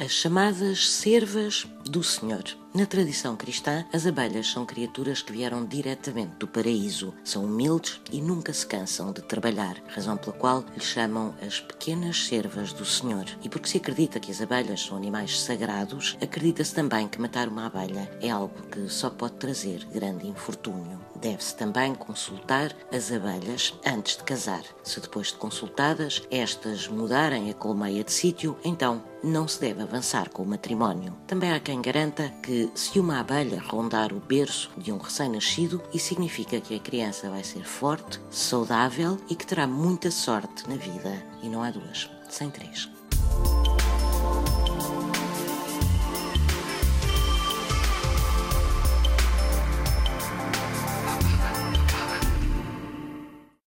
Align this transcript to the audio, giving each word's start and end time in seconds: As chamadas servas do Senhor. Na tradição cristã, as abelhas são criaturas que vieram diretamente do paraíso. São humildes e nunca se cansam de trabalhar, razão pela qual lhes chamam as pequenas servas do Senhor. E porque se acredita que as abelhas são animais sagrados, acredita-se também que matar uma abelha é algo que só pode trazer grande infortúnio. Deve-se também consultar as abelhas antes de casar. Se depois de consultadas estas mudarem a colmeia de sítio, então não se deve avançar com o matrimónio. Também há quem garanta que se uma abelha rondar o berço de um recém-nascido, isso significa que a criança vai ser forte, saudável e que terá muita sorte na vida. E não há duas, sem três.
As 0.00 0.12
chamadas 0.12 0.88
servas 0.90 1.66
do 1.88 2.02
Senhor. 2.04 2.44
Na 2.74 2.84
tradição 2.84 3.34
cristã, 3.34 3.84
as 3.92 4.06
abelhas 4.06 4.46
são 4.46 4.66
criaturas 4.66 5.22
que 5.22 5.32
vieram 5.32 5.64
diretamente 5.64 6.36
do 6.38 6.46
paraíso. 6.46 7.14
São 7.24 7.44
humildes 7.44 8.00
e 8.12 8.20
nunca 8.20 8.52
se 8.52 8.66
cansam 8.66 9.10
de 9.10 9.22
trabalhar, 9.22 9.82
razão 9.88 10.16
pela 10.16 10.36
qual 10.36 10.64
lhes 10.74 10.84
chamam 10.84 11.34
as 11.44 11.60
pequenas 11.60 12.26
servas 12.26 12.72
do 12.72 12.84
Senhor. 12.84 13.24
E 13.42 13.48
porque 13.48 13.68
se 13.68 13.78
acredita 13.78 14.20
que 14.20 14.30
as 14.30 14.42
abelhas 14.42 14.82
são 14.82 14.96
animais 14.96 15.40
sagrados, 15.40 16.16
acredita-se 16.20 16.74
também 16.74 17.08
que 17.08 17.20
matar 17.20 17.48
uma 17.48 17.66
abelha 17.66 18.08
é 18.20 18.30
algo 18.30 18.54
que 18.70 18.88
só 18.88 19.08
pode 19.08 19.34
trazer 19.34 19.84
grande 19.86 20.26
infortúnio. 20.26 21.00
Deve-se 21.16 21.56
também 21.56 21.94
consultar 21.94 22.76
as 22.92 23.10
abelhas 23.10 23.74
antes 23.84 24.16
de 24.16 24.24
casar. 24.24 24.62
Se 24.84 25.00
depois 25.00 25.28
de 25.28 25.34
consultadas 25.34 26.22
estas 26.30 26.86
mudarem 26.86 27.50
a 27.50 27.54
colmeia 27.54 28.04
de 28.04 28.12
sítio, 28.12 28.56
então 28.62 29.02
não 29.22 29.48
se 29.48 29.60
deve 29.60 29.82
avançar 29.82 30.28
com 30.30 30.42
o 30.42 30.46
matrimónio. 30.46 31.16
Também 31.26 31.52
há 31.52 31.58
quem 31.78 31.82
garanta 31.92 32.28
que 32.42 32.70
se 32.74 32.98
uma 32.98 33.20
abelha 33.20 33.62
rondar 33.62 34.12
o 34.12 34.18
berço 34.18 34.70
de 34.76 34.92
um 34.92 34.98
recém-nascido, 34.98 35.80
isso 35.94 36.08
significa 36.08 36.60
que 36.60 36.74
a 36.74 36.80
criança 36.80 37.30
vai 37.30 37.44
ser 37.44 37.64
forte, 37.64 38.20
saudável 38.30 39.16
e 39.30 39.36
que 39.36 39.46
terá 39.46 39.66
muita 39.66 40.10
sorte 40.10 40.68
na 40.68 40.74
vida. 40.74 41.24
E 41.40 41.48
não 41.48 41.62
há 41.62 41.70
duas, 41.70 42.10
sem 42.28 42.50
três. 42.50 42.97